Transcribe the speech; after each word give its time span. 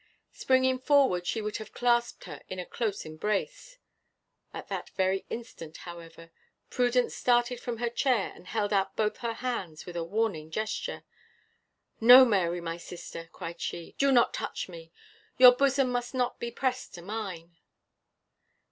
Springing 0.31 0.79
forward 0.79 1.27
she 1.27 1.43
would 1.43 1.57
have 1.57 1.75
clasped 1.75 2.23
her 2.23 2.41
in 2.49 2.57
a 2.57 2.65
close 2.65 3.05
embrace. 3.05 3.77
At 4.51 4.67
that 4.67 4.89
very 4.97 5.27
instant, 5.29 5.77
however, 5.85 6.31
Prudence 6.71 7.13
started 7.13 7.59
from 7.59 7.77
her 7.77 7.87
chair 7.91 8.31
and 8.33 8.47
held 8.47 8.73
out 8.73 8.95
both 8.95 9.17
her 9.17 9.33
hands 9.33 9.85
with 9.85 9.95
a 9.95 10.03
warning 10.03 10.49
gesture. 10.49 11.03
"No, 11.99 12.25
Mary, 12.25 12.61
no, 12.61 12.65
my 12.65 12.77
sister," 12.77 13.29
cried 13.31 13.61
she, 13.61 13.93
"do 13.99 14.11
not 14.11 14.29
you 14.29 14.39
touch 14.39 14.67
me! 14.67 14.91
Your 15.37 15.51
bosom 15.51 15.91
must 15.91 16.15
not 16.15 16.39
be 16.39 16.49
pressed 16.49 16.95
to 16.95 17.03
mine!" 17.03 17.57